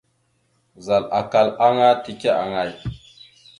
Zal 0.85 1.03
akkal 1.19 1.47
aŋa 1.65 1.89
teke 2.03 2.29
aŋay? 2.43 2.71